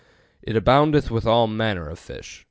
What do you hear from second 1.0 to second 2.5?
with all manner of fish.